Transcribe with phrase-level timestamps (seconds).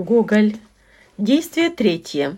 [0.00, 0.56] Гоголь.
[1.18, 2.36] Действие третье.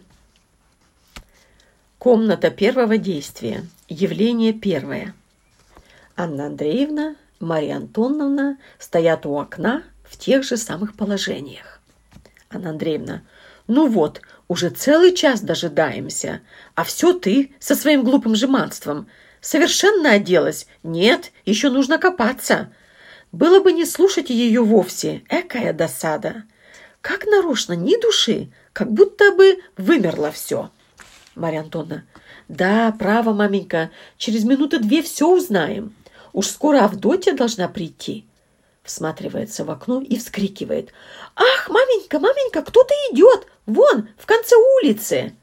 [1.99, 3.65] Комната первого действия.
[3.89, 5.15] Явление первое.
[6.17, 11.81] Анна Андреевна, Мария Антоновна стоят у окна в тех же самых положениях.
[12.51, 13.23] Анна Андреевна.
[13.69, 16.41] Ну вот, уже целый час дожидаемся,
[16.75, 19.07] а все ты со своим глупым жеманством.
[19.41, 20.67] Совершенно оделась.
[20.83, 22.73] Нет, еще нужно копаться.
[23.31, 25.23] Было бы не слушать ее вовсе.
[25.29, 26.43] Экая досада.
[27.03, 30.71] Как нарочно, ни души, как будто бы вымерло все.
[31.35, 32.05] Марья Антоновна.
[32.49, 35.95] Да, право, маменька, через минуты две все узнаем.
[36.33, 38.25] Уж скоро Авдотья должна прийти.
[38.85, 40.93] Всматривается в окно и вскрикивает.
[41.37, 43.47] «Ах, маменька, маменька, кто-то идет!
[43.67, 45.35] Вон, в конце улицы!»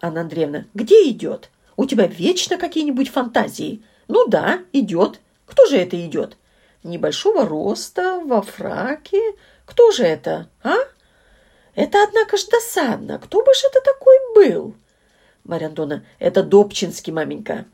[0.00, 0.66] Анна Андреевна.
[0.74, 1.50] «Где идет?
[1.76, 5.20] У тебя вечно какие-нибудь фантазии?» «Ну да, идет.
[5.46, 6.36] Кто же это идет?»
[6.82, 9.20] «Небольшого роста, во фраке,
[9.64, 10.74] кто же это, а?
[11.74, 13.18] Это, однако ж, досадно.
[13.18, 14.74] Кто бы ж это такой был?
[15.44, 17.64] Марья Антоновна, это Добчинский, маменька.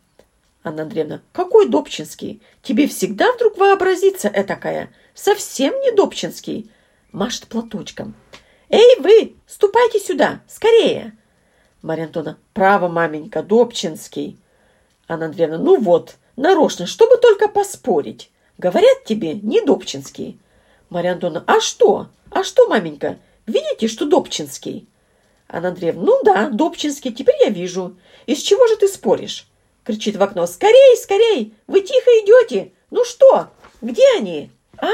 [0.62, 2.42] Анна Андреевна, какой Добчинский?
[2.62, 4.90] Тебе всегда вдруг вообразится этакая.
[5.14, 6.70] Совсем не Добчинский.
[7.12, 8.14] Машет платочком.
[8.68, 11.16] Эй, вы, ступайте сюда, скорее.
[11.82, 14.38] Марья Антоновна, право, маменька, Добчинский.
[15.08, 18.30] Анна Андреевна, ну вот, нарочно, чтобы только поспорить.
[18.58, 20.38] Говорят тебе, не Добчинский.
[20.90, 22.08] Марья Антоновна, а что?
[22.30, 23.18] А что, маменька?
[23.48, 24.86] Видите, что Добчинский?
[25.48, 27.96] Анна Андреевна, ну да, Добчинский, теперь я вижу.
[28.26, 29.48] Из чего же ты споришь?
[29.84, 30.46] Кричит в окно.
[30.46, 31.54] Скорей, скорей!
[31.66, 32.72] Вы тихо идете!
[32.90, 33.48] Ну что?
[33.80, 34.50] Где они?
[34.76, 34.90] А?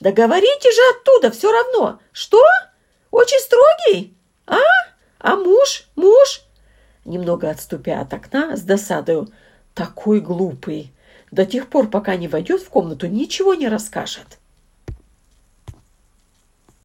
[0.00, 2.00] Да говорите же оттуда, все равно.
[2.12, 2.42] Что?
[3.10, 4.14] Очень строгий?
[4.46, 4.56] А?
[5.18, 5.86] А муж?
[5.96, 6.42] Муж?
[7.04, 9.28] Немного отступя от окна, с досадою.
[9.74, 10.94] Такой глупый.
[11.30, 14.38] До тех пор, пока не войдет в комнату, ничего не расскажет.